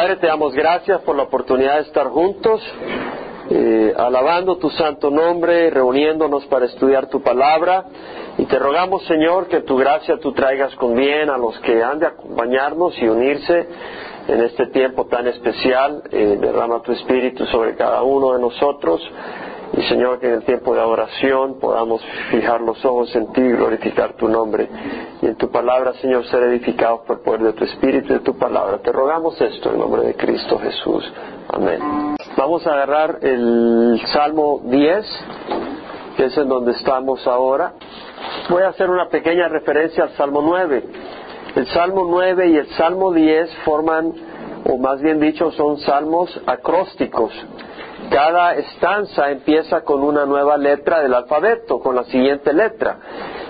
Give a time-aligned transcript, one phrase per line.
[0.00, 2.62] Padre, te damos gracias por la oportunidad de estar juntos,
[3.50, 7.84] eh, alabando tu santo nombre, reuniéndonos para estudiar tu palabra.
[8.38, 11.98] Y te rogamos, Señor, que tu gracia tú traigas con bien a los que han
[11.98, 13.68] de acompañarnos y unirse
[14.26, 16.02] en este tiempo tan especial.
[16.10, 19.02] Eh, derrama tu espíritu sobre cada uno de nosotros.
[19.72, 23.52] Y Señor, que en el tiempo de adoración podamos fijar los ojos en ti y
[23.52, 24.68] glorificar tu nombre.
[25.22, 28.20] Y en tu palabra, Señor, ser edificados por el poder de tu Espíritu y de
[28.20, 28.78] tu palabra.
[28.78, 31.12] Te rogamos esto en nombre de Cristo Jesús.
[31.48, 32.16] Amén.
[32.36, 35.06] Vamos a agarrar el Salmo 10,
[36.16, 37.74] que es en donde estamos ahora.
[38.48, 40.84] Voy a hacer una pequeña referencia al Salmo 9.
[41.56, 44.12] El Salmo 9 y el Salmo 10 forman,
[44.64, 47.32] o más bien dicho, son salmos acrósticos.
[48.10, 52.98] Cada estanza empieza con una nueva letra del alfabeto, con la siguiente letra.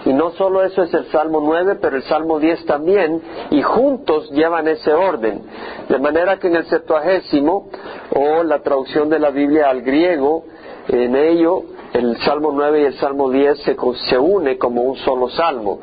[0.05, 4.31] Y no solo eso es el Salmo 9, pero el Salmo 10 también, y juntos
[4.33, 5.43] llevan ese orden.
[5.89, 7.69] De manera que en el Septuagésimo,
[8.15, 10.45] o la traducción de la Biblia al griego,
[10.89, 11.63] en ello
[11.95, 13.77] el Salmo 9 y el Salmo 10 se,
[14.09, 15.81] se une como un solo salmo.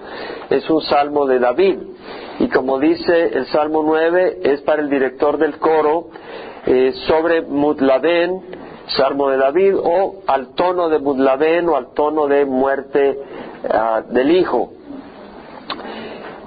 [0.50, 1.80] Es un salmo de David.
[2.40, 6.10] Y como dice el Salmo 9, es para el director del coro
[6.66, 8.57] eh, sobre Mutladen,
[8.88, 13.20] Salmo de David, o al tono de Mudlaben o al tono de muerte
[13.70, 14.72] ah, del hijo.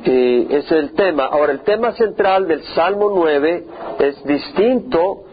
[0.05, 1.27] Eh, es el tema.
[1.27, 3.64] Ahora, el tema central del Salmo 9
[3.98, 5.24] es distinto,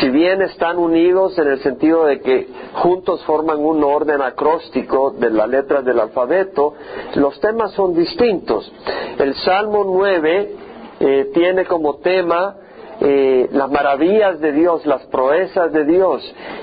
[0.00, 5.28] si bien están unidos en el sentido de que juntos forman un orden acróstico de
[5.28, 6.74] las letras del alfabeto,
[7.16, 8.72] los temas son distintos.
[9.18, 10.56] El Salmo 9
[11.00, 12.56] eh, tiene como tema
[13.00, 16.22] eh, las maravillas de Dios, las proezas de Dios,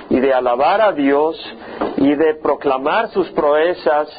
[0.10, 1.38] y de alabar a Dios,
[1.98, 4.10] y de proclamar sus proezas,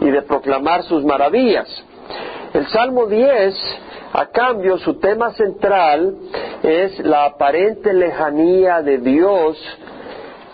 [0.00, 1.68] y de proclamar sus maravillas.
[2.52, 3.54] El Salmo 10,
[4.12, 6.16] a cambio, su tema central
[6.62, 9.56] es la aparente lejanía de Dios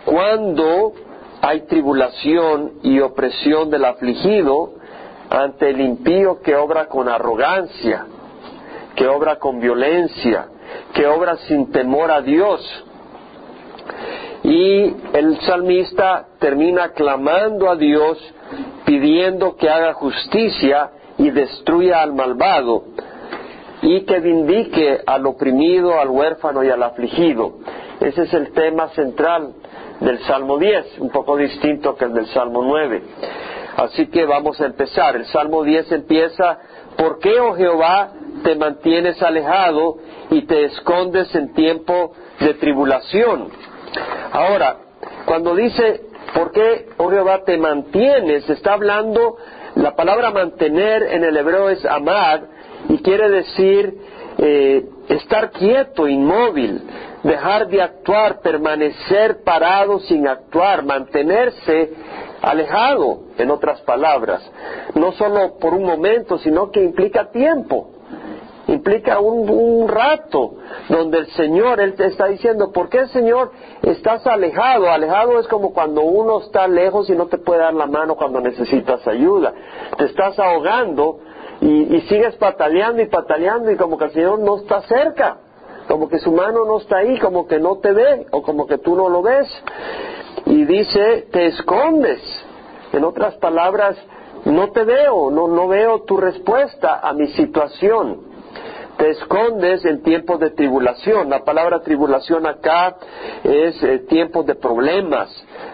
[0.04, 0.92] cuando
[1.40, 4.74] hay tribulación y opresión del afligido
[5.30, 8.06] ante el impío que obra con arrogancia,
[8.94, 10.48] que obra con violencia,
[10.94, 12.60] que obra sin temor a Dios.
[14.42, 18.18] Y el salmista termina clamando a Dios
[18.84, 22.84] pidiendo que haga justicia y destruya al malvado
[23.82, 27.54] y que vindique al oprimido, al huérfano y al afligido.
[28.00, 29.54] Ese es el tema central
[30.00, 33.02] del Salmo 10, un poco distinto que el del Salmo 9.
[33.76, 35.16] Así que vamos a empezar.
[35.16, 36.58] El Salmo 10 empieza,
[36.96, 38.10] ¿por qué, oh Jehová,
[38.42, 39.98] te mantienes alejado
[40.30, 43.48] y te escondes en tiempo de tribulación?
[44.32, 44.76] Ahora,
[45.24, 46.02] cuando dice,
[46.34, 47.10] ¿por qué, oh
[47.44, 48.48] te mantienes?
[48.48, 49.36] Está hablando,
[49.74, 52.44] la palabra mantener en el hebreo es amar
[52.88, 53.94] y quiere decir
[54.38, 56.82] eh, estar quieto, inmóvil,
[57.22, 61.92] dejar de actuar, permanecer parado sin actuar, mantenerse
[62.42, 64.42] alejado, en otras palabras,
[64.94, 67.90] no solo por un momento, sino que implica tiempo,
[68.86, 70.54] implica un, rato
[70.88, 73.50] donde el Señor, Él te está diciendo, ¿por qué Señor
[73.82, 74.88] estás alejado?
[74.90, 78.40] Alejado es como cuando uno está lejos y no te puede dar la mano cuando
[78.40, 79.52] necesitas ayuda,
[79.96, 81.18] te estás ahogando
[81.60, 85.38] y, y sigues pataleando y pataleando y como que el Señor no está cerca
[85.88, 88.78] como que su mano no está ahí, como que no te ve o como que
[88.78, 89.46] tú no lo ves.
[90.44, 92.20] Y dice, te escondes.
[92.92, 93.96] En otras palabras,
[94.46, 98.35] no te veo, no, no veo tu respuesta a mi situación
[98.96, 101.28] te escondes en tiempos de tribulación.
[101.28, 102.96] La palabra tribulación acá
[103.44, 105.28] es eh, tiempos de problemas,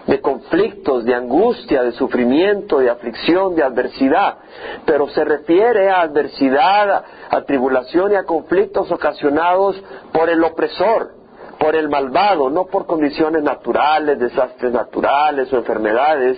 [0.07, 4.37] de conflictos, de angustia, de sufrimiento, de aflicción, de adversidad.
[4.85, 11.22] Pero se refiere a adversidad, a tribulación y a conflictos ocasionados por el opresor
[11.63, 16.37] por el malvado, no por condiciones naturales, desastres naturales o enfermedades,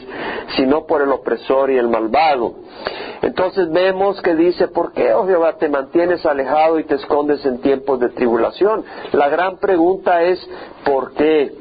[0.55, 2.53] sino por el opresor y el malvado.
[3.23, 7.59] Entonces vemos que dice, ¿por qué, oh Jehová, te mantienes alejado y te escondes en
[7.59, 8.85] tiempos de tribulación?
[9.13, 10.47] La gran pregunta es,
[10.85, 11.55] ¿por qué?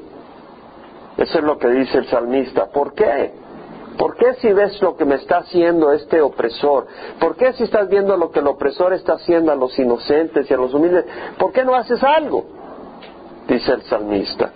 [1.16, 3.32] Eso es lo que dice el salmista, ¿por qué?
[3.96, 6.86] ¿Por qué si ves lo que me está haciendo este opresor?
[7.18, 10.52] ¿Por qué si estás viendo lo que el opresor está haciendo a los inocentes y
[10.52, 11.06] a los humildes?
[11.38, 12.63] ¿Por qué no haces algo?
[13.48, 14.52] Dice el salmista.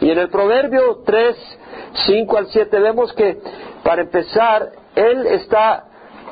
[0.00, 1.58] Y en el Proverbio 3,
[2.06, 3.38] 5 al 7 vemos que,
[3.82, 5.84] para empezar, él está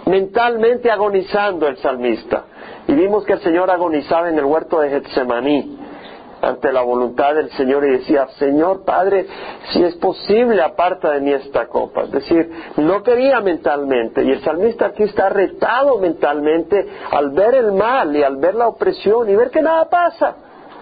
[0.06, 2.44] mentalmente agonizando el salmista.
[2.88, 5.78] Y vimos que el Señor agonizaba en el huerto de Getsemaní
[6.40, 9.26] ante la voluntad del Señor y decía, Señor Padre,
[9.72, 12.02] si es posible, aparta de mí esta copa.
[12.02, 14.22] Es decir, no quería mentalmente.
[14.22, 18.68] Y el salmista aquí está retado mentalmente al ver el mal y al ver la
[18.68, 20.36] opresión y ver que nada pasa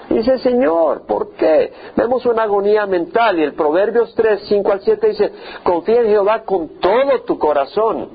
[0.09, 1.73] Dice, Señor, ¿por qué?
[1.97, 6.43] Vemos una agonía mental y el Proverbios 3, 5 al 7 dice, confía en Jehová
[6.45, 8.09] con todo tu corazón.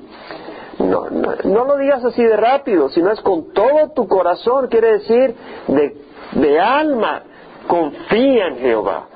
[0.78, 5.34] No, no, lo digas así de rápido, sino es con todo tu corazón, quiere decir
[5.66, 5.96] de,
[6.32, 7.22] de alma,
[7.66, 9.06] confía en Jehová.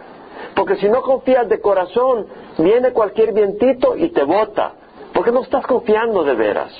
[0.54, 2.26] Porque si no confías de corazón,
[2.58, 4.74] viene cualquier vientito y te bota.
[5.12, 6.72] Porque no estás confiando de veras.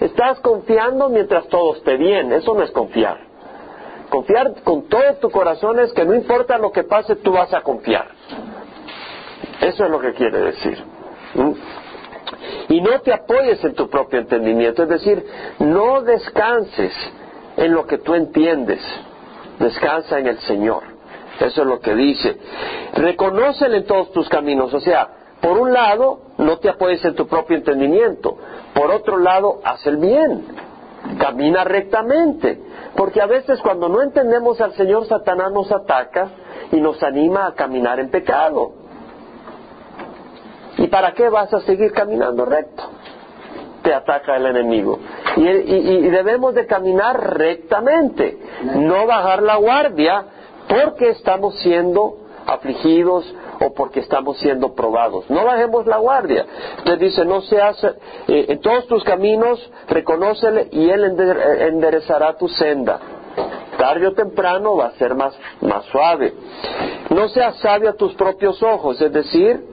[0.00, 2.32] Estás confiando mientras todo esté bien.
[2.32, 3.31] Eso no es confiar.
[4.12, 7.62] Confiar con todo tu corazón es que no importa lo que pase, tú vas a
[7.62, 8.08] confiar.
[9.58, 10.76] Eso es lo que quiere decir.
[12.68, 15.26] Y no te apoyes en tu propio entendimiento, es decir,
[15.60, 16.92] no descanses
[17.56, 18.82] en lo que tú entiendes,
[19.58, 20.82] descansa en el Señor.
[21.40, 22.36] Eso es lo que dice.
[22.92, 25.08] Reconócele en todos tus caminos, o sea,
[25.40, 28.36] por un lado, no te apoyes en tu propio entendimiento.
[28.74, 30.44] Por otro lado, haz el bien.
[31.18, 32.71] Camina rectamente.
[32.96, 36.28] Porque a veces cuando no entendemos al Señor, Satanás nos ataca
[36.70, 38.72] y nos anima a caminar en pecado.
[40.78, 42.82] ¿Y para qué vas a seguir caminando recto?
[43.82, 44.98] Te ataca el enemigo.
[45.36, 48.38] Y, y debemos de caminar rectamente,
[48.76, 50.24] no bajar la guardia
[50.68, 53.34] porque estamos siendo afligidos
[53.64, 55.28] o porque estamos siendo probados.
[55.30, 56.44] No bajemos la guardia.
[56.78, 63.00] Entonces dice, no seas, eh, en todos tus caminos reconócele y Él enderezará tu senda.
[63.78, 66.34] Tarde o temprano va a ser más, más suave.
[67.10, 69.64] No seas sabio a tus propios ojos, es decir,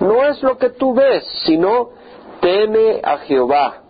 [0.00, 1.90] no es lo que tú ves, sino
[2.40, 3.82] teme a Jehová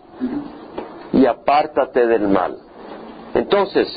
[1.13, 2.57] y apártate del mal.
[3.33, 3.87] Entonces,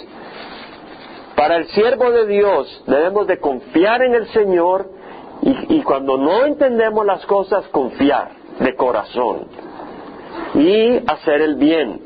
[1.37, 4.98] para el siervo de Dios debemos de confiar en el Señor
[5.43, 9.47] y, cuando no entendemos las cosas, confiar de corazón
[10.55, 12.01] y hacer el bien,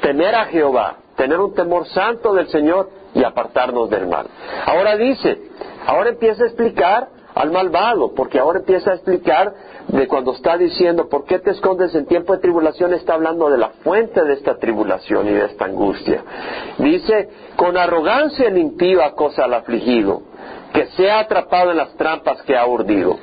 [0.00, 4.26] temer a Jehová, tener un temor santo del Señor y apartarnos del mal.
[4.66, 5.38] Ahora dice,
[5.86, 9.52] ahora empieza a explicar al malvado, porque ahora empieza a explicar
[9.88, 12.94] de cuando está diciendo, ¿por qué te escondes en tiempo de tribulación?
[12.94, 16.24] Está hablando de la fuente de esta tribulación y de esta angustia.
[16.78, 20.22] Dice, con arrogancia el impío acosa al afligido
[20.72, 23.18] que sea atrapado en las trampas que ha urdido.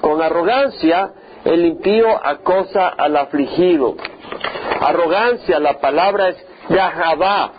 [0.00, 1.12] Con arrogancia
[1.44, 3.96] el impío acosa al afligido.
[4.80, 7.52] Arrogancia, la palabra es Yahabá.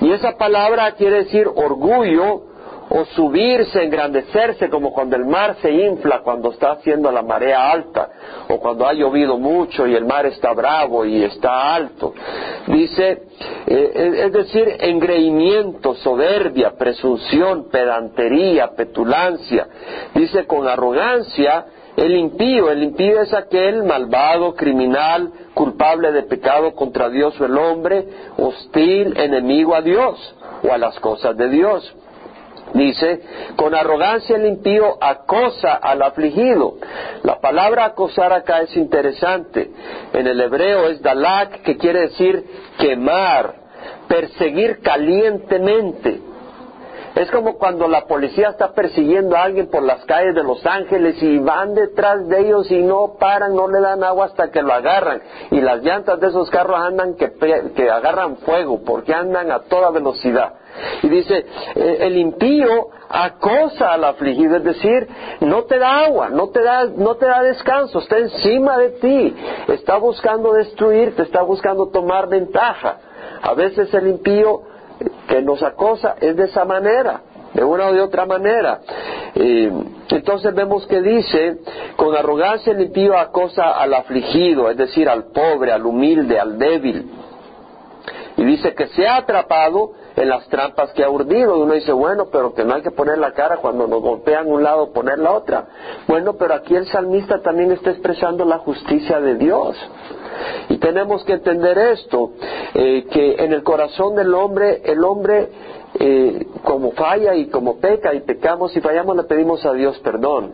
[0.00, 2.53] Y esa palabra quiere decir orgullo
[2.90, 8.08] o subirse, engrandecerse, como cuando el mar se infla cuando está haciendo la marea alta,
[8.48, 12.14] o cuando ha llovido mucho y el mar está bravo y está alto.
[12.66, 13.22] Dice,
[13.66, 19.66] eh, es decir, engreimiento, soberbia, presunción, pedantería, petulancia.
[20.14, 21.66] Dice, con arrogancia,
[21.96, 27.56] el impío, el impío es aquel malvado, criminal, culpable de pecado contra Dios o el
[27.56, 31.94] hombre, hostil, enemigo a Dios o a las cosas de Dios.
[32.74, 33.20] Dice,
[33.54, 36.74] con arrogancia el impío acosa al afligido.
[37.22, 39.70] La palabra acosar acá es interesante.
[40.12, 42.44] En el hebreo es dalak, que quiere decir
[42.76, 43.54] quemar,
[44.08, 46.33] perseguir calientemente.
[47.14, 51.22] Es como cuando la policía está persiguiendo a alguien por las calles de Los Ángeles
[51.22, 54.72] y van detrás de ellos y no paran, no le dan agua hasta que lo
[54.72, 55.22] agarran.
[55.52, 57.32] Y las llantas de esos carros andan que,
[57.76, 60.54] que agarran fuego porque andan a toda velocidad.
[61.02, 61.46] Y dice,
[61.76, 65.08] eh, el impío acosa al afligido, es decir,
[65.40, 69.36] no te da agua, no te da, no te da descanso, está encima de ti,
[69.68, 72.98] está buscando destruirte, está buscando tomar ventaja.
[73.42, 74.62] A veces el impío
[75.34, 77.22] que nos acosa es de esa manera,
[77.54, 78.80] de una o de otra manera.
[79.34, 81.58] entonces vemos que dice,
[81.96, 87.10] con arrogancia el impío acosa al afligido, es decir, al pobre, al humilde, al débil.
[88.36, 91.56] Y dice que se ha atrapado en las trampas que ha urdido.
[91.56, 94.46] Y uno dice, bueno, pero que no hay que poner la cara cuando nos golpean
[94.48, 95.66] un lado, poner la otra.
[96.06, 99.76] Bueno, pero aquí el salmista también está expresando la justicia de Dios.
[100.68, 102.32] Y tenemos que entender esto,
[102.74, 105.48] eh, que en el corazón del hombre, el hombre
[105.98, 110.52] eh, como falla y como peca y pecamos y fallamos, le pedimos a Dios perdón.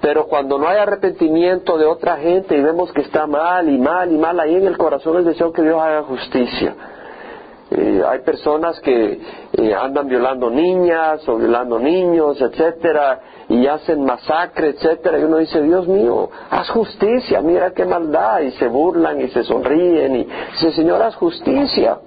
[0.00, 4.12] Pero cuando no hay arrepentimiento de otra gente y vemos que está mal y mal
[4.12, 6.74] y mal, ahí en el corazón el deseo que Dios haga justicia.
[7.70, 9.20] Eh, hay personas que
[9.52, 15.62] eh, andan violando niñas o violando niños, etcétera, y hacen masacre, etcétera, y uno dice,
[15.62, 20.72] Dios mío, haz justicia, mira qué maldad, y se burlan y se sonríen, y dice,
[20.72, 21.98] Señor, haz justicia.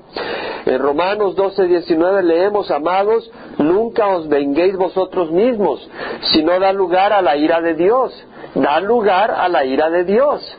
[0.65, 5.87] En Romanos 12, 19 leemos, amados, nunca os venguéis vosotros mismos,
[6.33, 8.13] sino da lugar a la ira de Dios,
[8.53, 10.57] da lugar a la ira de Dios.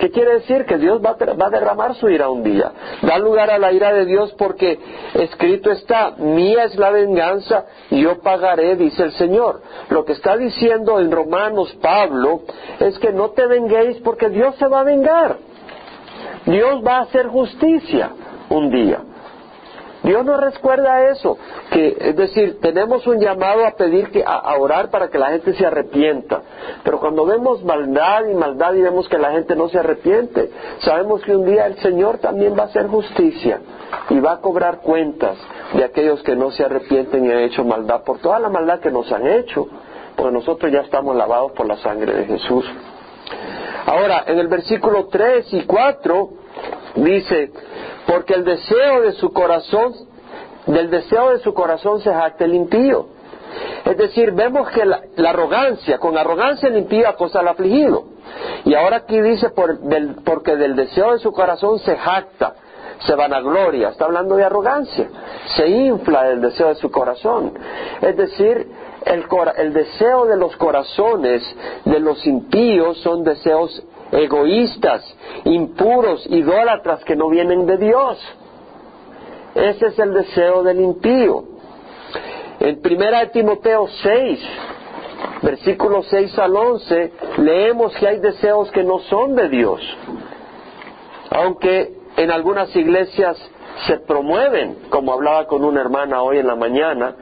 [0.00, 0.64] ¿Qué quiere decir?
[0.64, 2.72] Que Dios va a, derramar su ira un día.
[3.02, 4.78] Da lugar a la ira de Dios porque
[5.12, 9.60] escrito está, mía es la venganza, yo pagaré, dice el Señor.
[9.90, 12.40] Lo que está diciendo en Romanos Pablo
[12.78, 15.36] es que no te venguéis porque Dios se va a vengar.
[16.46, 18.10] Dios va a hacer justicia
[18.48, 19.02] un día.
[20.02, 21.36] Dios nos recuerda eso,
[21.70, 25.52] que es decir, tenemos un llamado a pedir que a, orar para que la gente
[25.52, 26.42] se arrepienta.
[26.84, 31.22] Pero cuando vemos maldad y maldad y vemos que la gente no se arrepiente, sabemos
[31.22, 33.60] que un día el Señor también va a hacer justicia
[34.08, 35.36] y va a cobrar cuentas
[35.74, 38.90] de aquellos que no se arrepienten y han hecho maldad por toda la maldad que
[38.90, 39.68] nos han hecho,
[40.16, 42.64] porque nosotros ya estamos lavados por la sangre de Jesús.
[43.86, 46.30] Ahora, en el versículo 3 y 4
[46.96, 47.50] dice,
[48.06, 49.94] porque el deseo de su corazón,
[50.66, 53.06] del deseo de su corazón se jacta el impío.
[53.84, 58.04] Es decir, vemos que la, arrogancia, con arrogancia el impío acosa al afligido.
[58.64, 62.54] Y ahora aquí dice, porque del deseo de su corazón se jacta,
[63.00, 65.08] se vanagloria, está hablando de arrogancia,
[65.56, 67.54] se infla del deseo de su corazón.
[68.00, 68.70] Es decir,
[69.06, 69.24] el,
[69.56, 71.42] el deseo de los corazones
[71.84, 75.02] de los impíos son deseos egoístas,
[75.44, 78.18] impuros, idólatras que no vienen de Dios.
[79.54, 81.44] Ese es el deseo del impío.
[82.60, 84.40] En primera Timoteo 6,
[85.42, 89.80] versículos 6 al 11, leemos que hay deseos que no son de Dios.
[91.30, 93.36] Aunque en algunas iglesias
[93.86, 97.14] se promueven, como hablaba con una hermana hoy en la mañana,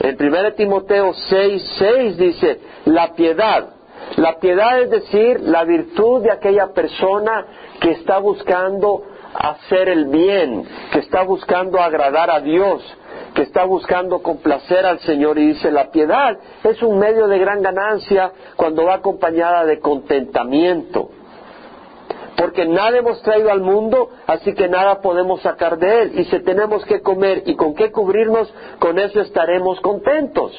[0.00, 3.77] en 1 Timoteo 6, 6 dice, la piedad,
[4.16, 7.46] la piedad es decir, la virtud de aquella persona
[7.80, 9.02] que está buscando
[9.34, 12.82] hacer el bien, que está buscando agradar a Dios,
[13.34, 17.62] que está buscando complacer al Señor y dice la piedad es un medio de gran
[17.62, 21.10] ganancia cuando va acompañada de contentamiento.
[22.36, 26.20] Porque nada hemos traído al mundo, así que nada podemos sacar de él.
[26.20, 30.52] Y si tenemos que comer y con qué cubrirnos, con eso estaremos contentos.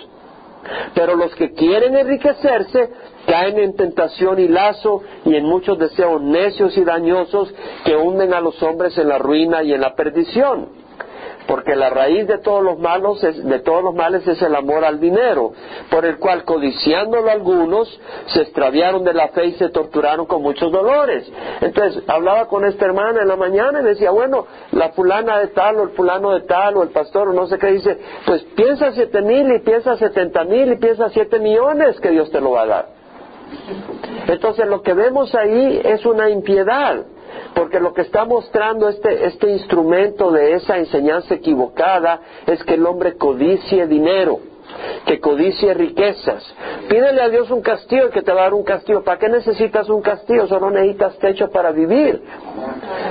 [0.94, 2.90] Pero los que quieren enriquecerse
[3.26, 7.54] caen en tentación y lazo y en muchos deseos necios y dañosos
[7.86, 10.89] que hunden a los hombres en la ruina y en la perdición
[11.50, 15.00] porque la raíz de todos los malos de todos los males es el amor al
[15.00, 15.52] dinero,
[15.90, 17.90] por el cual codiciándolo algunos
[18.28, 21.28] se extraviaron de la fe y se torturaron con muchos dolores.
[21.62, 25.78] Entonces, hablaba con esta hermana en la mañana y decía, bueno, la fulana de tal
[25.78, 28.92] o el fulano de tal o el pastor o no sé qué dice, pues piensa
[28.92, 32.62] siete mil y piensa setenta mil y piensa siete millones que Dios te lo va
[32.62, 32.90] a dar.
[34.28, 37.06] Entonces lo que vemos ahí es una impiedad
[37.54, 42.86] porque lo que está mostrando este, este instrumento de esa enseñanza equivocada es que el
[42.86, 44.40] hombre codicie dinero,
[45.06, 46.44] que codicie riquezas.
[46.88, 49.04] Pídele a Dios un castillo y que te va a dar un castillo.
[49.04, 50.48] ¿Para qué necesitas un castillo?
[50.48, 52.22] Solo necesitas techo para vivir.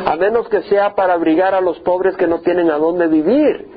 [0.06, 3.68] A menos que sea para abrigar a los pobres que no tienen a dónde vivir.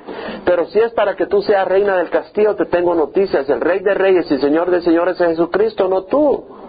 [0.45, 3.49] Pero si es para que tú seas reina del castillo, te tengo noticias.
[3.49, 6.60] El rey de reyes y señor de señores es Jesucristo, no tú.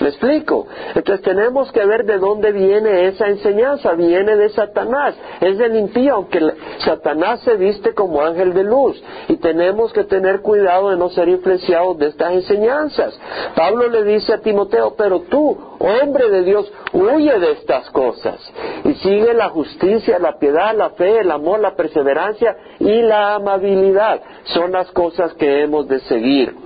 [0.00, 0.66] ¿Me explico?
[0.94, 3.92] Entonces tenemos que ver de dónde viene esa enseñanza.
[3.92, 5.14] Viene de Satanás.
[5.40, 6.40] Es del impío, aunque
[6.84, 9.02] Satanás se viste como ángel de luz.
[9.28, 13.18] Y tenemos que tener cuidado de no ser influenciados de estas enseñanzas.
[13.54, 18.38] Pablo le dice a Timoteo, pero tú, hombre de Dios, huye de estas cosas.
[18.84, 24.20] Y sigue la justicia, la piedad, la fe, el amor, la perseverancia y la amabilidad.
[24.44, 26.63] Son las cosas que hemos de seguir.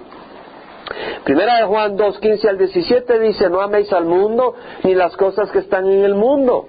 [1.25, 4.54] Primera de Juan 2, 15 al 17 dice, no améis al mundo
[4.85, 6.68] ni las cosas que están en el mundo.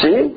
[0.00, 0.36] ¿Sí?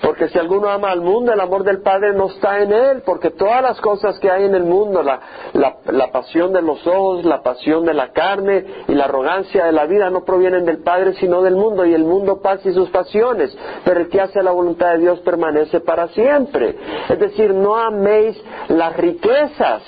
[0.00, 3.30] Porque si alguno ama al mundo, el amor del Padre no está en él, porque
[3.30, 5.20] todas las cosas que hay en el mundo, la,
[5.52, 9.86] la, pasión de los ojos, la pasión de la carne y la arrogancia de la
[9.86, 13.56] vida no provienen del Padre, sino del mundo, y el mundo pasa y sus pasiones,
[13.84, 16.76] pero el que hace la voluntad de Dios permanece para siempre.
[17.08, 19.82] Es decir, no améis las riquezas,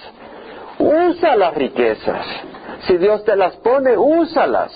[0.81, 2.27] usa las riquezas.
[2.87, 4.73] Si Dios te las pone, úsalas.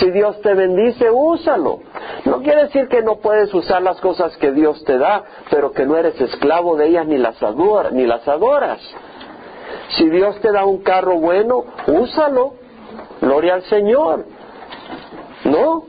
[0.00, 1.80] Si Dios te bendice, úsalo.
[2.24, 5.84] No quiere decir que no puedes usar las cosas que Dios te da, pero que
[5.84, 7.36] no eres esclavo de ellas ni las,
[7.92, 8.80] ni las adoras.
[9.90, 12.54] Si Dios te da un carro bueno, úsalo.
[13.20, 14.24] Gloria al Señor.
[15.44, 15.84] ¿No?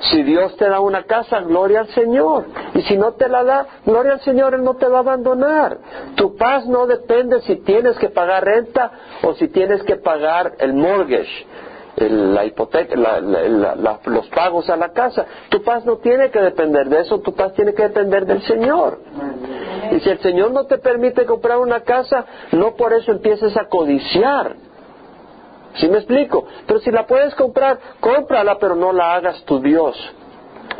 [0.00, 2.46] Si Dios te da una casa, gloria al Señor.
[2.74, 5.78] Y si no te la da, gloria al Señor, Él no te va a abandonar.
[6.14, 8.90] Tu paz no depende si tienes que pagar renta
[9.22, 11.46] o si tienes que pagar el mortgage,
[11.96, 15.26] la hipoteca, los pagos a la casa.
[15.50, 19.00] Tu paz no tiene que depender de eso, tu paz tiene que depender del Señor.
[19.92, 23.66] Y si el Señor no te permite comprar una casa, no por eso empieces a
[23.66, 24.69] codiciar
[25.74, 26.46] ¿Sí me explico?
[26.66, 29.96] Pero si la puedes comprar, cómprala, pero no la hagas tu Dios.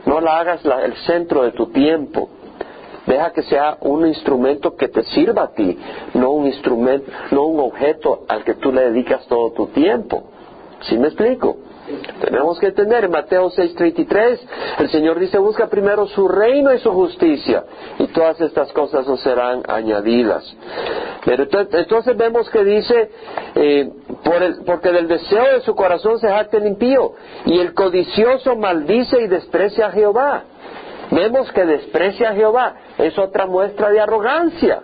[0.07, 2.29] No la hagas el centro de tu tiempo.
[3.07, 5.79] Deja que sea un instrumento que te sirva a ti,
[6.15, 10.25] no un instrumento, no un objeto al que tú le dedicas todo tu tiempo.
[10.83, 11.57] ¿Sí me explico?
[12.21, 14.39] Tenemos que entender en Mateo 6:33,
[14.79, 17.65] el Señor dice, busca primero su reino y su justicia,
[17.99, 20.45] y todas estas cosas os serán añadidas.
[21.25, 23.11] Pero entonces vemos que dice,
[23.55, 23.91] eh,
[24.67, 27.13] porque del deseo de su corazón se jacta el impío,
[27.47, 30.45] y el codicioso maldice y desprecia a Jehová.
[31.11, 34.83] Vemos que desprecia a Jehová, es otra muestra de arrogancia.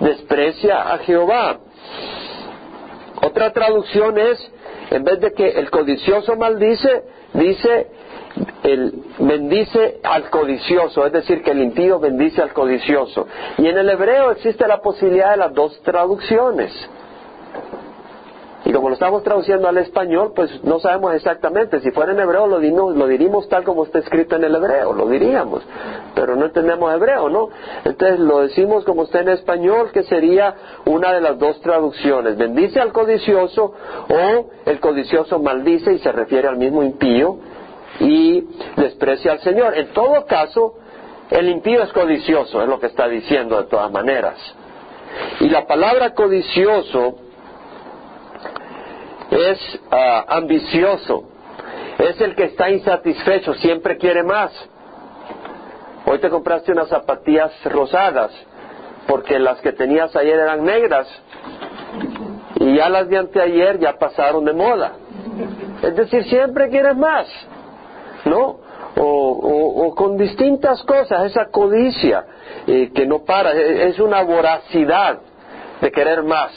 [0.00, 1.58] Desprecia a Jehová.
[3.34, 4.38] Otra traducción es
[4.92, 7.88] en vez de que el codicioso maldice, dice
[8.62, 13.26] el bendice al codicioso, es decir, que el impío bendice al codicioso.
[13.58, 16.70] Y en el hebreo existe la posibilidad de las dos traducciones.
[18.64, 21.80] Y como lo estamos traduciendo al español, pues no sabemos exactamente.
[21.80, 25.06] Si fuera en hebreo lo, lo diríamos tal como está escrito en el hebreo, lo
[25.06, 25.62] diríamos.
[26.14, 27.50] Pero no entendemos hebreo, ¿no?
[27.84, 30.54] Entonces lo decimos como está en español, que sería
[30.86, 32.38] una de las dos traducciones.
[32.38, 33.74] Bendice al codicioso
[34.08, 37.36] o el codicioso maldice y se refiere al mismo impío
[38.00, 39.76] y desprecia al Señor.
[39.76, 40.76] En todo caso,
[41.30, 44.38] el impío es codicioso, es lo que está diciendo de todas maneras.
[45.40, 47.16] Y la palabra codicioso
[49.34, 51.24] es ah, ambicioso,
[51.98, 54.52] es el que está insatisfecho, siempre quiere más.
[56.06, 58.30] Hoy te compraste unas zapatillas rosadas
[59.06, 61.08] porque las que tenías ayer eran negras
[62.56, 64.92] y ya las de anteayer ya pasaron de moda.
[65.82, 67.26] Es decir, siempre quieres más,
[68.24, 68.62] ¿no?
[68.96, 72.24] O, con distintas cosas, esa codicia
[72.66, 75.18] eh, que no para, es una voracidad
[75.80, 76.52] de querer más.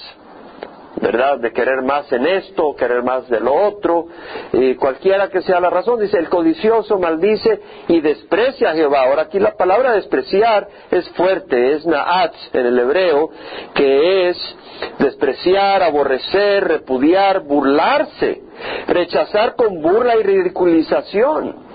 [1.02, 1.40] ¿Verdad?
[1.40, 4.08] De querer más en esto, querer más de lo otro,
[4.54, 9.04] y cualquiera que sea la razón, dice, el codicioso maldice y desprecia a Jehová.
[9.04, 13.30] Ahora aquí la palabra despreciar es fuerte, es naatz en el hebreo,
[13.74, 14.56] que es
[15.00, 18.42] despreciar, aborrecer, repudiar, burlarse,
[18.88, 21.68] rechazar con burla y ridiculización.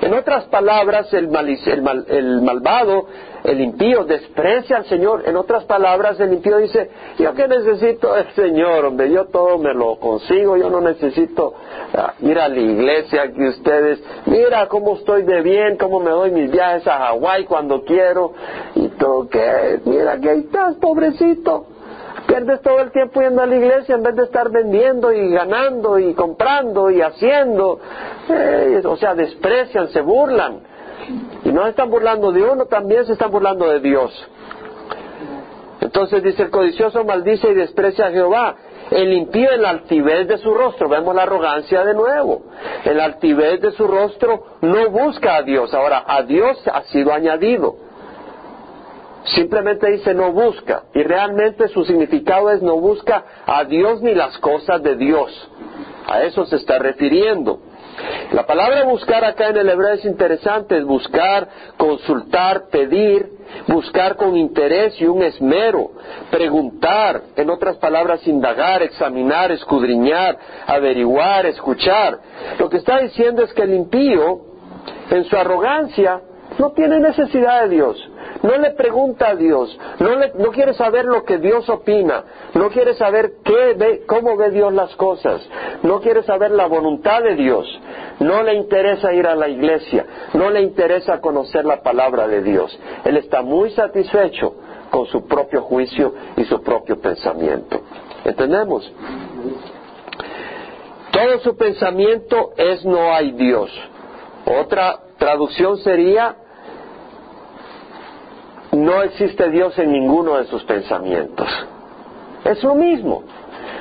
[0.00, 1.28] En otras palabras, el,
[2.08, 3.06] el malvado
[3.44, 5.22] el impío desprecia al Señor.
[5.26, 9.74] En otras palabras, el impío dice, yo qué necesito del Señor, hombre, yo todo me
[9.74, 11.54] lo consigo, yo no necesito
[11.94, 16.30] ah, ir a la iglesia que ustedes, mira cómo estoy de bien, cómo me doy
[16.30, 18.32] mis viajes a Hawái cuando quiero,
[18.74, 19.80] y todo, ¿qué?
[19.84, 21.66] Mira que ahí estás, pobrecito.
[22.26, 25.98] Pierdes todo el tiempo yendo a la iglesia en vez de estar vendiendo y ganando
[25.98, 27.80] y comprando y haciendo.
[28.28, 30.60] Eh, o sea, desprecian, se burlan.
[31.44, 34.28] Y no se están burlando de uno, también se están burlando de Dios.
[35.80, 38.56] Entonces dice, el codicioso maldice y desprecia a Jehová.
[38.90, 42.42] El impío en la altivez de su rostro, vemos la arrogancia de nuevo.
[42.84, 45.72] En la altivez de su rostro no busca a Dios.
[45.72, 47.76] Ahora, a Dios ha sido añadido.
[49.24, 50.84] Simplemente dice no busca.
[50.94, 55.50] Y realmente su significado es no busca a Dios ni las cosas de Dios.
[56.06, 57.60] A eso se está refiriendo.
[58.32, 63.28] La palabra buscar acá en el hebreo es interesante, es buscar, consultar, pedir,
[63.66, 65.92] buscar con interés y un esmero,
[66.30, 72.18] preguntar, en otras palabras, indagar, examinar, escudriñar, averiguar, escuchar.
[72.58, 74.40] Lo que está diciendo es que el impío,
[75.10, 76.20] en su arrogancia,
[76.58, 78.10] no tiene necesidad de Dios
[78.42, 82.24] no le pregunta a Dios, no, no quiere saber lo que Dios opina,
[82.54, 85.46] no quiere saber qué ve, cómo ve Dios las cosas,
[85.82, 87.66] no quiere saber la voluntad de Dios,
[88.20, 92.78] no le interesa ir a la iglesia, no le interesa conocer la palabra de Dios.
[93.04, 94.54] Él está muy satisfecho
[94.90, 97.80] con su propio juicio y su propio pensamiento.
[98.24, 98.90] ¿Entendemos?
[101.10, 103.70] Todo su pensamiento es no hay Dios.
[104.46, 106.36] Otra traducción sería
[108.72, 111.48] no existe Dios en ninguno de sus pensamientos.
[112.44, 113.22] Es lo mismo.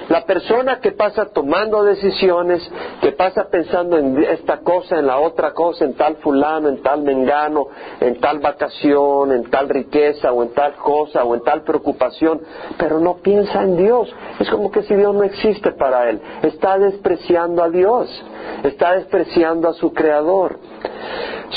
[0.09, 2.67] La persona que pasa tomando decisiones,
[2.99, 7.03] que pasa pensando en esta cosa, en la otra cosa, en tal fulano, en tal
[7.03, 7.67] mengano,
[7.99, 12.41] en tal vacación, en tal riqueza o en tal cosa o en tal preocupación,
[12.79, 14.11] pero no piensa en Dios.
[14.39, 16.19] Es como que si Dios no existe para él.
[16.41, 18.09] Está despreciando a Dios,
[18.63, 20.57] está despreciando a su Creador.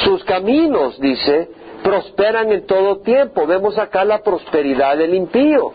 [0.04, 1.48] Sus caminos, dice,
[1.82, 3.46] prosperan en todo tiempo.
[3.46, 5.72] Vemos acá la prosperidad del impío.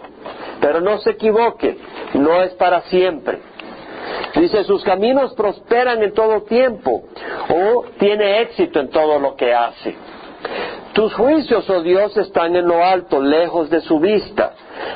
[0.59, 1.77] Pero no se equivoque,
[2.15, 3.39] no es para siempre.
[4.35, 7.03] Dice, sus caminos prosperan en todo tiempo
[7.49, 9.95] o tiene éxito en todo lo que hace.
[10.93, 14.53] Tus juicios, oh Dios, están en lo alto, lejos de su vista.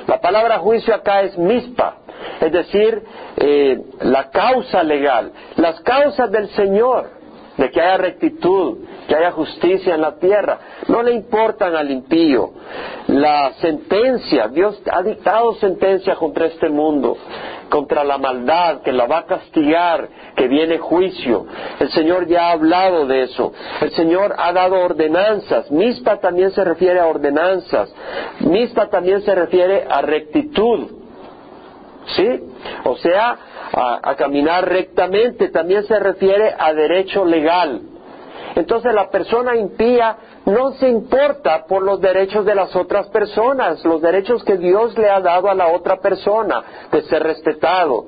[0.07, 1.97] La palabra juicio acá es mispa.
[2.39, 3.03] es decir,
[3.37, 7.20] eh, la causa legal, las causas del Señor
[7.57, 10.59] de que haya rectitud, que haya justicia en la tierra.
[10.87, 12.51] No le importan al impío.
[13.07, 17.17] La sentencia, Dios ha dictado sentencia contra este mundo,
[17.69, 21.45] contra la maldad, que la va a castigar, que viene juicio.
[21.79, 23.51] El Señor ya ha hablado de eso.
[23.81, 25.69] El Señor ha dado ordenanzas.
[25.71, 27.93] Mispa también se refiere a ordenanzas.
[28.39, 31.01] Mispa también se refiere a rectitud.
[32.05, 32.27] ¿Sí?
[32.85, 33.37] O sea,
[33.73, 37.81] a, caminar rectamente, también se refiere a derecho legal.
[38.55, 44.01] Entonces la persona impía no se importa por los derechos de las otras personas, los
[44.01, 48.05] derechos que Dios le ha dado a la otra persona, de ser respetado,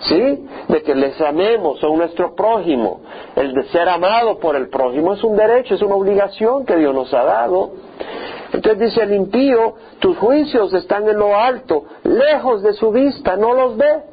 [0.00, 0.46] ¿sí?
[0.68, 3.00] De que les amemos a nuestro prójimo.
[3.36, 6.94] El de ser amado por el prójimo es un derecho, es una obligación que Dios
[6.94, 7.70] nos ha dado.
[8.52, 13.54] Entonces dice el impío, tus juicios están en lo alto, lejos de su vista, no
[13.54, 14.11] los ve.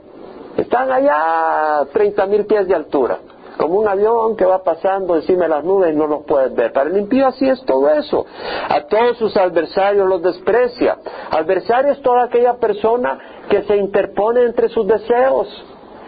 [0.59, 3.19] Están allá a 30 mil pies de altura,
[3.57, 6.73] como un avión que va pasando encima de las nubes y no los puedes ver.
[6.73, 8.25] Para el impío así es todo eso.
[8.67, 10.97] A todos sus adversarios los desprecia.
[11.31, 13.17] Adversario es toda aquella persona
[13.49, 15.47] que se interpone entre sus deseos,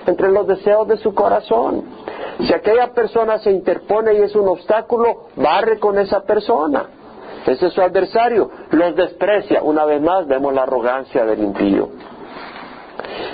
[0.06, 1.86] entre los deseos de su corazón.
[2.40, 6.88] Si aquella persona se interpone y es un obstáculo, barre con esa persona.
[7.46, 8.52] Ese es su adversario.
[8.72, 9.64] Los desprecia.
[9.64, 11.88] Una vez más vemos la arrogancia del impío.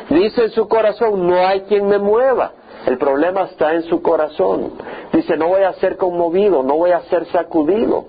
[0.10, 2.52] Dice en su corazón, no hay quien me mueva.
[2.86, 4.72] El problema está en su corazón.
[5.12, 8.06] Dice, no voy a ser conmovido, no voy a ser sacudido.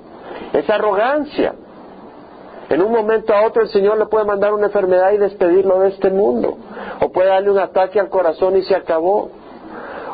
[0.52, 1.54] Es arrogancia.
[2.68, 5.88] En un momento a otro el Señor le puede mandar una enfermedad y despedirlo de
[5.88, 6.58] este mundo.
[7.00, 9.30] O puede darle un ataque al corazón y se acabó.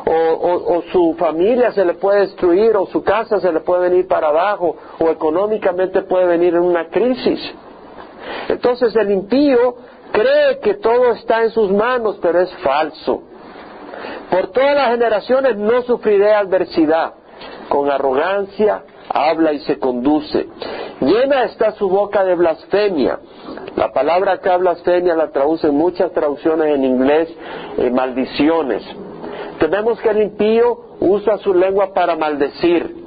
[0.07, 4.27] O, su familia se le puede destruir, o su casa se le puede venir para
[4.27, 7.39] abajo, o económicamente puede venir en una crisis.
[8.47, 9.75] Entonces el impío
[10.15, 13.21] cree que todo está en sus manos, pero es falso.
[14.31, 17.13] Por todas las generaciones no sufriré adversidad.
[17.69, 20.47] Con arrogancia habla y se conduce.
[21.01, 23.19] Llena está su boca de blasfemia.
[23.75, 27.29] La palabra acá blasfemia la traducen muchas traducciones en inglés,
[27.77, 28.83] eh, maldiciones.
[29.59, 33.04] Tenemos que el impío usa su lengua para maldecir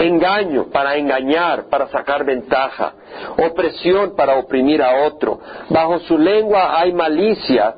[0.00, 2.94] engaño para engañar, para sacar ventaja,
[3.38, 5.40] opresión para oprimir a otro.
[5.68, 7.74] Bajo su lengua hay malicia,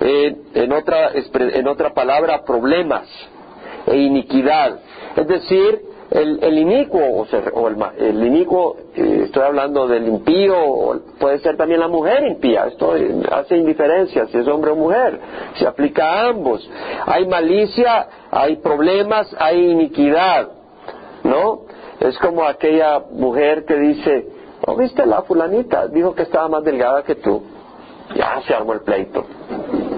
[0.00, 3.06] eh, en, otra, en otra palabra, problemas
[3.86, 4.78] e iniquidad.
[5.16, 11.00] Es decir, el, el inicuo, o, el, el, inicuo, eh, estoy hablando del impío, o
[11.20, 12.94] puede ser también la mujer impía, esto
[13.30, 15.20] hace indiferencia si es hombre o mujer,
[15.54, 16.68] se aplica a ambos.
[17.06, 20.59] Hay malicia, hay problemas, hay iniquidad.
[21.24, 21.62] ¿No?
[22.00, 24.26] Es como aquella mujer que dice,
[24.66, 25.86] ¿no viste la fulanita?
[25.88, 27.42] Dijo que estaba más delgada que tú.
[28.14, 29.24] Ya se armó el pleito,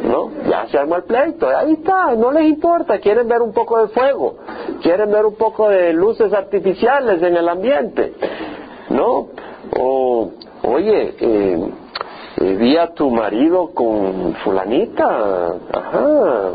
[0.04, 0.30] ¿no?
[0.48, 3.88] Ya se armó el pleito, ahí está, no les importa, quieren ver un poco de
[3.88, 4.36] fuego,
[4.82, 8.12] quieren ver un poco de luces artificiales en el ambiente,
[8.90, 9.28] ¿no?
[9.80, 10.30] O,
[10.64, 11.68] oye, eh,
[12.36, 16.50] eh, vi a tu marido con fulanita, ajá,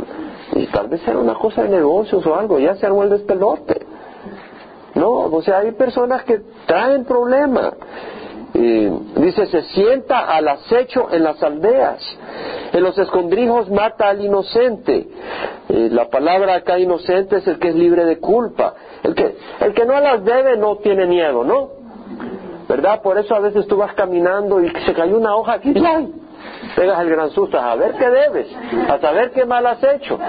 [0.54, 3.97] y tal vez era una cosa de negocios o algo, ya se armó el despelote.
[4.98, 7.74] No, o sea, hay personas que traen problemas.
[8.54, 12.02] dice, se sienta al acecho en las aldeas.
[12.74, 15.08] En los escondrijos mata al inocente.
[15.70, 18.74] la palabra acá inocente es el que es libre de culpa.
[19.04, 21.70] El que, el que no las debe no tiene miedo, ¿no?
[22.68, 23.02] ¿Verdad?
[23.02, 26.12] Por eso a veces tú vas caminando y se cayó una hoja aquí, ¡ay!
[26.76, 28.48] Pegas el gran susto a ver qué debes,
[28.90, 30.20] a saber qué mal has hecho.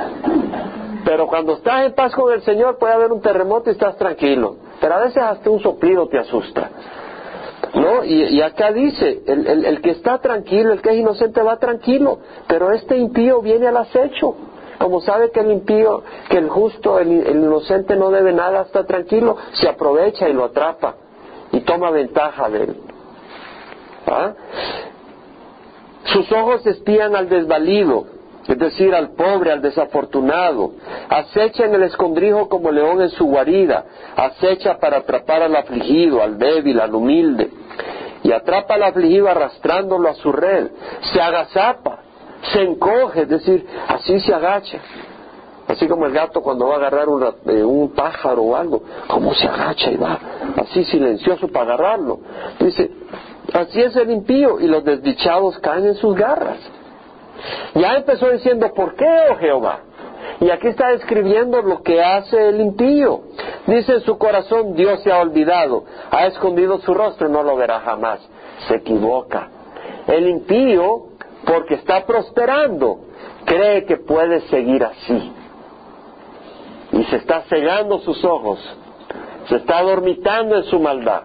[1.08, 4.56] Pero cuando estás en paz con el Señor puede haber un terremoto y estás tranquilo.
[4.78, 6.70] Pero a veces hasta un soplido te asusta.
[7.72, 8.04] ¿No?
[8.04, 12.98] Y, acá dice, el, que está tranquilo, el que es inocente va tranquilo, pero este
[12.98, 14.34] impío viene al acecho.
[14.78, 19.38] Como sabe que el impío, que el justo, el, inocente no debe nada, está tranquilo,
[19.52, 20.94] se aprovecha y lo atrapa
[21.52, 22.76] y toma ventaja de él.
[24.06, 24.34] ¿Ah?
[26.04, 28.17] Sus ojos espían al desvalido,
[28.48, 30.72] es decir, al pobre, al desafortunado.
[31.08, 33.84] Acecha en el escondrijo como león en su guarida,
[34.16, 37.50] acecha para atrapar al afligido, al débil, al humilde,
[38.22, 40.68] y atrapa al afligido arrastrándolo a su red,
[41.12, 42.00] se agazapa,
[42.52, 44.80] se encoge, es decir, así se agacha.
[45.68, 47.06] Así como el gato cuando va a agarrar
[47.46, 50.18] eh, un pájaro o algo, como se agacha y va
[50.56, 52.20] así silencioso para agarrarlo.
[52.58, 52.90] Dice,
[53.52, 56.58] así es el impío y los desdichados caen en sus garras.
[57.74, 59.80] Ya empezó diciendo, ¿por qué, oh Jehová?
[60.40, 63.22] Y aquí está describiendo lo que hace el impío.
[63.66, 67.80] Dice en su corazón, Dios se ha olvidado, ha escondido su rostro, no lo verá
[67.80, 68.20] jamás.
[68.68, 69.48] Se equivoca.
[70.06, 71.08] El impío
[71.44, 73.00] porque está prosperando,
[73.44, 75.32] cree que puede seguir así.
[76.92, 78.58] Y se está cegando sus ojos,
[79.48, 81.22] se está dormitando en su maldad.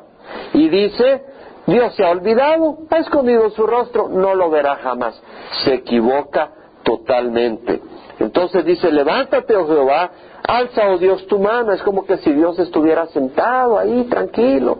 [0.53, 1.23] Y dice,
[1.65, 5.21] Dios se ha olvidado, ha escondido su rostro, no lo verá jamás.
[5.63, 6.51] Se equivoca
[6.83, 7.81] totalmente.
[8.19, 10.11] Entonces dice, levántate, oh Jehová,
[10.45, 11.71] alza, oh Dios, tu mano.
[11.71, 14.79] Es como que si Dios estuviera sentado ahí, tranquilo,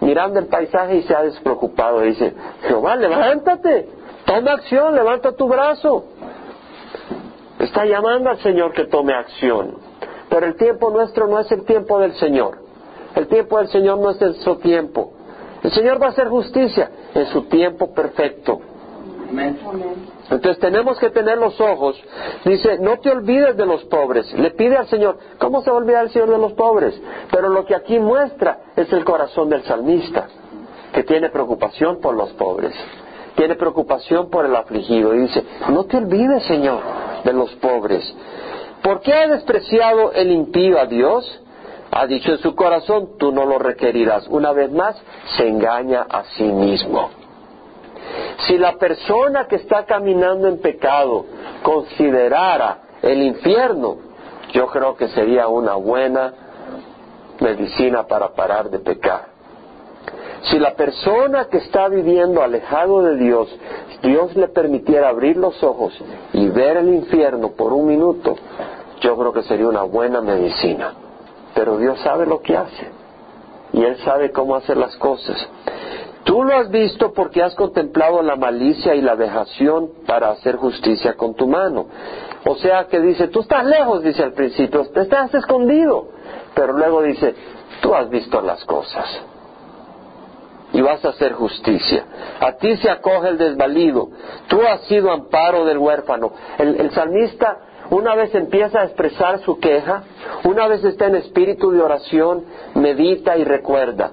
[0.00, 2.00] mirando el paisaje y se ha despreocupado.
[2.00, 3.88] Dice, Jehová, levántate,
[4.24, 6.04] toma acción, levanta tu brazo.
[7.58, 9.76] Está llamando al Señor que tome acción.
[10.28, 12.58] Pero el tiempo nuestro no es el tiempo del Señor.
[13.16, 15.12] El tiempo del Señor no es su tiempo.
[15.62, 18.60] El Señor va a hacer justicia en su tiempo perfecto.
[20.30, 22.00] Entonces tenemos que tener los ojos.
[22.44, 24.32] Dice, no te olvides de los pobres.
[24.34, 27.00] Le pide al Señor, ¿cómo se va a olvidar el Señor de los pobres?
[27.30, 30.28] Pero lo que aquí muestra es el corazón del salmista,
[30.92, 32.74] que tiene preocupación por los pobres,
[33.36, 35.14] tiene preocupación por el afligido.
[35.14, 36.80] Y dice, no te olvides, Señor,
[37.24, 38.14] de los pobres.
[38.82, 41.39] ¿Por qué ha despreciado el impío a Dios?
[41.92, 44.26] Ha dicho en su corazón, tú no lo requerirás.
[44.28, 44.96] Una vez más,
[45.36, 47.10] se engaña a sí mismo.
[48.46, 51.26] Si la persona que está caminando en pecado
[51.62, 53.96] considerara el infierno,
[54.52, 56.32] yo creo que sería una buena
[57.40, 59.30] medicina para parar de pecar.
[60.42, 63.48] Si la persona que está viviendo alejado de Dios,
[64.02, 65.92] Dios le permitiera abrir los ojos
[66.32, 68.36] y ver el infierno por un minuto,
[69.00, 70.94] yo creo que sería una buena medicina.
[71.54, 72.88] Pero Dios sabe lo que hace
[73.72, 75.48] y Él sabe cómo hacer las cosas.
[76.24, 81.14] Tú lo has visto porque has contemplado la malicia y la vejación para hacer justicia
[81.14, 81.86] con tu mano.
[82.44, 86.08] O sea que dice, tú estás lejos, dice al principio, te estás escondido.
[86.54, 87.34] Pero luego dice,
[87.80, 89.22] tú has visto las cosas
[90.72, 92.04] y vas a hacer justicia.
[92.40, 94.08] A ti se acoge el desvalido.
[94.48, 96.32] Tú has sido amparo del huérfano.
[96.58, 97.58] El, el, salmista
[97.90, 100.04] una vez empieza a expresar su queja,
[100.44, 104.12] una vez está en espíritu de oración, medita y recuerda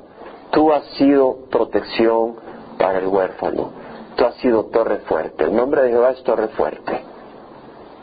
[0.52, 2.36] tú has sido protección
[2.78, 3.72] para el huérfano,
[4.16, 5.44] tú has sido torre fuerte.
[5.46, 7.02] El nombre de Jehová es torre fuerte.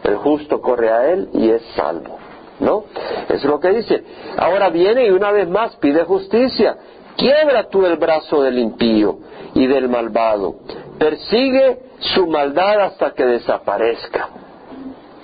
[0.05, 2.19] El justo corre a él y es salvo.
[2.61, 2.85] ¿No?
[3.29, 4.05] Es lo que dice.
[4.37, 6.77] Ahora viene y una vez más pide justicia.
[7.17, 9.19] Quiebra tú el brazo del impío
[9.55, 10.57] y del malvado.
[10.99, 14.29] Persigue su maldad hasta que desaparezca.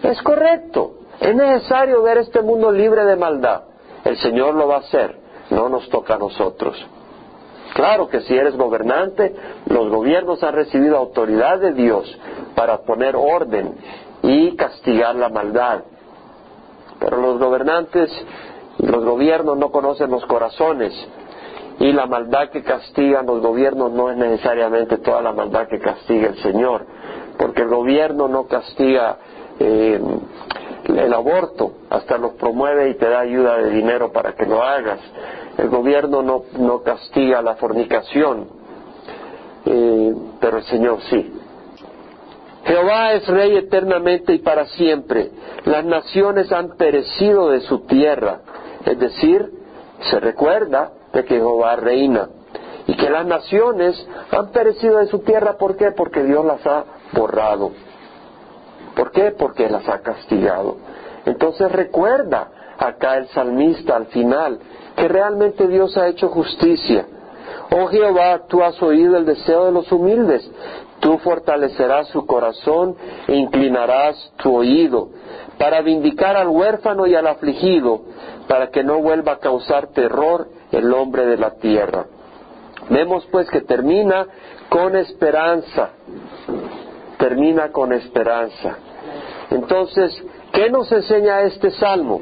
[0.03, 0.95] Es correcto.
[1.21, 3.63] Es necesario ver este mundo libre de maldad.
[4.05, 5.19] El Señor lo va a hacer.
[5.51, 6.77] No nos toca a nosotros.
[7.75, 9.35] Claro que si eres gobernante,
[9.67, 12.19] los gobiernos han recibido autoridad de Dios
[12.55, 13.75] para poner orden
[14.23, 15.83] y castigar la maldad.
[16.99, 18.11] Pero los gobernantes
[18.79, 20.93] los gobiernos no conocen los corazones
[21.79, 26.29] y la maldad que castigan los gobiernos no es necesariamente toda la maldad que castiga
[26.29, 26.87] el Señor,
[27.39, 29.19] porque el gobierno no castiga
[29.61, 30.01] eh,
[30.89, 34.99] el aborto, hasta lo promueve y te da ayuda de dinero para que lo hagas
[35.61, 38.49] el gobierno no, no castiga la fornicación,
[39.67, 41.35] eh, pero el Señor sí.
[42.65, 45.31] Jehová es rey eternamente y para siempre.
[45.65, 48.41] Las naciones han perecido de su tierra.
[48.85, 49.51] Es decir,
[50.11, 52.29] se recuerda de que Jehová reina.
[52.87, 55.57] Y que las naciones han perecido de su tierra.
[55.59, 55.91] ¿Por qué?
[55.93, 57.73] Porque Dios las ha borrado.
[59.01, 59.31] ¿Por qué?
[59.31, 60.77] Porque las ha castigado.
[61.25, 64.59] Entonces recuerda acá el salmista al final
[64.95, 67.07] que realmente Dios ha hecho justicia.
[67.71, 70.47] Oh Jehová, tú has oído el deseo de los humildes,
[71.01, 72.95] tú fortalecerás su corazón
[73.27, 75.09] e inclinarás tu oído
[75.57, 78.03] para vindicar al huérfano y al afligido,
[78.49, 82.05] para que no vuelva a causar terror el hombre de la tierra.
[82.91, 84.27] Vemos pues que termina
[84.69, 85.89] con esperanza,
[87.17, 88.77] termina con esperanza.
[89.51, 92.21] Entonces, ¿qué nos enseña este salmo?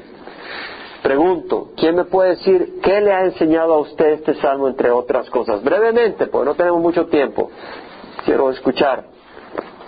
[1.02, 5.30] Pregunto, ¿quién me puede decir qué le ha enseñado a usted este salmo entre otras
[5.30, 5.62] cosas?
[5.62, 7.50] Brevemente, porque no tenemos mucho tiempo.
[8.24, 9.04] Quiero escuchar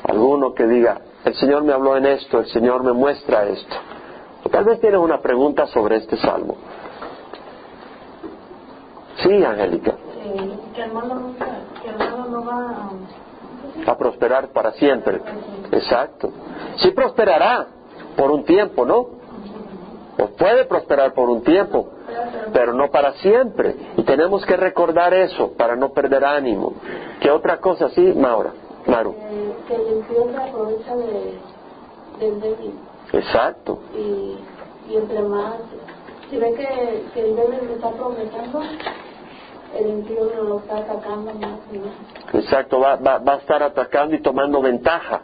[0.05, 3.77] alguno que diga, el Señor me habló en esto, el Señor me muestra esto.
[4.51, 6.57] Tal vez tienes una pregunta sobre este salmo.
[9.17, 9.97] Sí, Angélica.
[10.75, 12.91] que no va
[13.87, 15.21] a prosperar para siempre.
[15.73, 16.31] Exacto.
[16.77, 17.67] Sí prosperará
[18.17, 19.07] por un tiempo, ¿no?
[20.17, 21.89] Pues puede prosperar por un tiempo,
[22.53, 23.75] pero no para siempre.
[23.97, 26.75] Y tenemos que recordar eso para no perder ánimo.
[27.21, 28.53] ¿Qué otra cosa sí, Maura?
[28.87, 29.15] Maru.
[29.69, 31.39] que el impío se aprovecha de,
[32.19, 32.75] del débil.
[33.13, 33.79] Exacto.
[33.95, 34.39] Y,
[34.91, 35.55] y entre más,
[36.29, 38.61] si ve que, que el débil está aprovechando,
[39.79, 42.35] el impío lo está atacando más y más.
[42.35, 45.23] Exacto, va, va, va a estar atacando y tomando ventaja.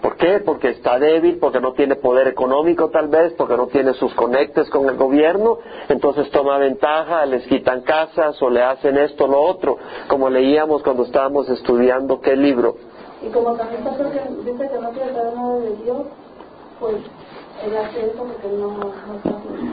[0.00, 0.40] ¿Por qué?
[0.40, 4.70] Porque está débil, porque no tiene poder económico tal vez, porque no tiene sus conectes
[4.70, 9.42] con el gobierno, entonces toma ventaja, les quitan casas o le hacen esto o lo
[9.42, 9.76] otro,
[10.08, 12.76] como leíamos cuando estábamos estudiando qué libro.
[13.22, 16.02] Y como también está dice que no quiere saber nada de Dios,
[16.80, 16.96] pues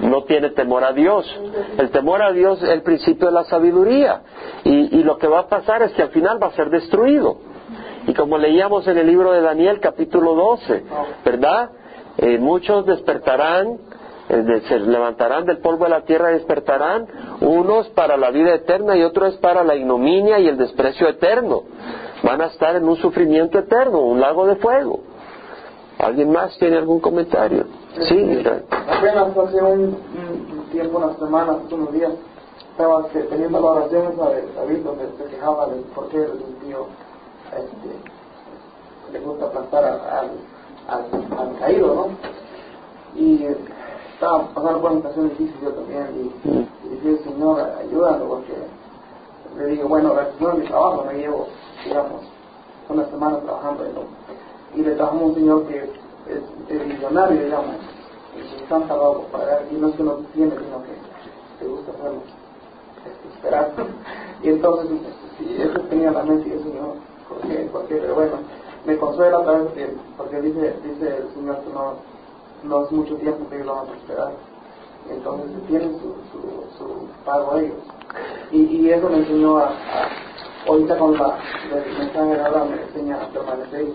[0.02, 1.26] no, tiene temor a Dios.
[1.78, 4.21] El temor a Dios es el principio de la sabiduría.
[4.63, 7.39] Y, lo que va a pasar es que al final va a ser destruido.
[8.08, 10.84] Y como leíamos en el libro de Daniel capítulo 12,
[11.26, 11.71] ¿verdad?
[12.17, 13.78] Eh, muchos despertarán,
[14.30, 17.08] eh, se levantarán del polvo de la tierra y despertarán,
[17.41, 21.63] unos para la vida eterna y otros para la ignominia y el desprecio eterno.
[22.23, 25.02] Van a estar en un sufrimiento eterno, un lago de fuego.
[25.99, 27.65] ¿Alguien más tiene algún comentario?
[28.07, 28.63] Sí, Israel.
[28.69, 29.97] Apenas hace un,
[30.53, 32.12] un tiempo, unas semanas, unos días,
[32.71, 36.86] estaba teniendo la oración esa de David donde se quejaba de por qué el impío
[37.51, 40.29] este, le gusta aplastar a- al,
[40.88, 42.07] al, al caído, ¿no?
[43.19, 43.45] Y
[44.13, 46.07] estaba pasando por una situación difícil yo también
[46.43, 48.53] y, y dije, Señor, ayúdame porque
[49.57, 51.47] le digo, bueno, la de mi trabajo me llevo,
[51.83, 52.21] digamos,
[52.89, 54.16] una semana trabajando en lo-
[54.77, 57.75] y le a un señor que es, es millonario, digamos,
[58.35, 60.93] y están por pagar, y no es que no tiene, sino que
[61.59, 61.91] te gusta
[63.05, 63.73] este, esperar.
[64.43, 64.91] Y entonces,
[65.39, 66.51] si eso tenía en la mente, y
[67.27, 67.55] ¿por qué?
[67.71, 67.95] ¿Por qué?
[67.95, 68.33] Pero bueno,
[68.85, 71.93] me consuela otra vez que, porque dice, dice el Señor que no,
[72.63, 74.31] no es mucho tiempo que ellos lo van a esperar.
[75.09, 77.77] Entonces tienen su, su, su pago a ellos.
[78.51, 81.39] Y, y eso me enseñó a, a- ahorita con la,
[81.97, 83.87] mensaje de me enseña a permanecer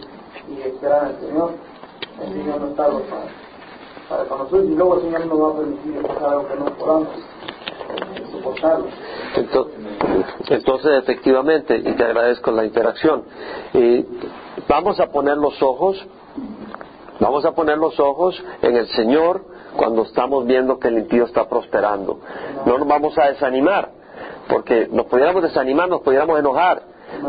[0.49, 1.51] y esperar al Señor.
[2.21, 2.99] El Señor no está para,
[4.09, 6.65] para con nosotros y luego el Señor nos va a permitir pasar algo que no
[6.67, 8.87] podamos eh, soportarlo.
[9.37, 9.69] Ento-
[10.51, 13.25] Entonces, efectivamente, y te agradezco la interacción,
[13.73, 14.05] y
[14.69, 16.07] vamos a poner los ojos,
[17.21, 19.45] vamos a poner los ojos en el Señor
[19.77, 22.19] cuando estamos viendo que el impío está prosperando.
[22.67, 23.91] No nos vamos a desanimar,
[24.49, 26.83] porque nos pudiéramos desanimar, nos pudiéramos enojar,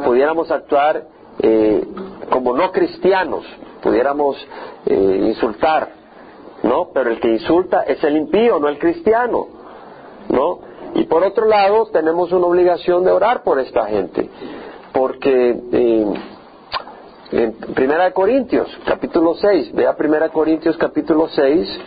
[0.03, 1.03] pudiéramos actuar
[1.39, 1.87] eh,
[2.29, 3.45] como no cristianos,
[3.81, 4.37] pudiéramos
[4.85, 5.89] eh, insultar,
[6.63, 6.89] ¿no?
[6.93, 9.63] Pero el que insulta es el impío, no el cristiano.
[10.29, 10.59] ¿no?
[10.95, 14.29] Y por otro lado, tenemos una obligación de orar por esta gente,
[14.91, 16.13] porque eh,
[17.31, 21.79] en Primera de Corintios, capítulo 6, vea Primera de Corintios, capítulo 6,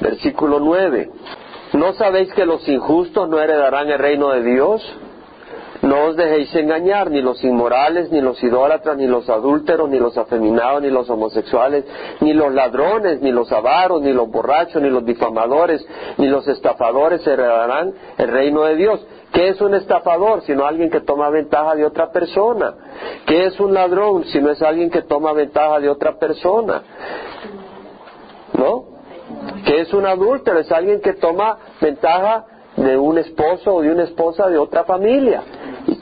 [0.00, 1.10] versículo 9.
[1.74, 4.82] ¿No sabéis que los injustos no heredarán el reino de Dios?
[5.88, 10.18] No os dejéis engañar, ni los inmorales, ni los idólatras, ni los adúlteros, ni los
[10.18, 11.86] afeminados, ni los homosexuales,
[12.20, 15.82] ni los ladrones, ni los avaros, ni los borrachos, ni los difamadores,
[16.18, 19.06] ni los estafadores heredarán el reino de Dios.
[19.32, 20.42] ¿Qué es un estafador?
[20.42, 22.74] Sino alguien que toma ventaja de otra persona.
[23.24, 24.24] ¿Qué es un ladrón?
[24.24, 26.82] Si no es alguien que toma ventaja de otra persona.
[28.52, 28.84] ¿No?
[29.64, 30.58] ¿Qué es un adúltero?
[30.58, 32.44] Es alguien que toma ventaja
[32.76, 35.42] de un esposo o de una esposa de otra familia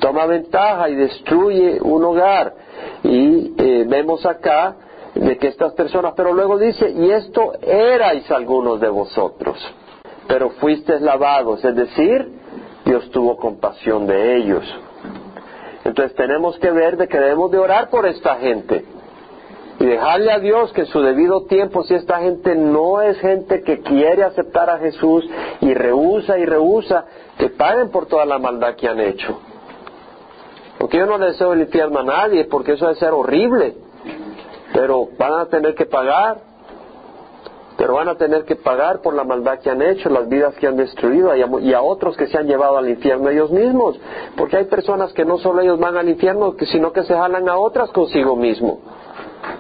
[0.07, 2.55] toma ventaja y destruye un hogar.
[3.03, 4.77] Y eh, vemos acá
[5.17, 9.59] de que estas personas, pero luego dice, y esto erais algunos de vosotros,
[10.29, 12.31] pero fuisteis lavados, es decir,
[12.85, 14.65] Dios tuvo compasión de ellos.
[15.85, 18.85] Entonces tenemos que ver de que debemos de orar por esta gente
[19.81, 23.63] y dejarle a Dios que en su debido tiempo, si esta gente no es gente
[23.65, 25.29] que quiere aceptar a Jesús
[25.61, 27.07] y rehúsa y rehúsa,
[27.39, 29.41] que paguen por toda la maldad que han hecho.
[30.79, 33.75] Porque yo no deseo el infierno a nadie, porque eso debe ser horrible.
[34.73, 36.39] Pero van a tener que pagar.
[37.79, 40.67] Pero van a tener que pagar por la maldad que han hecho, las vidas que
[40.67, 44.01] han destruido y a, otros que se han llevado al infierno ellos mismos.
[44.37, 47.59] Porque hay personas que no solo ellos van al infierno, sino que se jalan a
[47.59, 48.81] otras consigo mismo.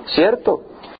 [0.07, 0.63] ¿Cierto?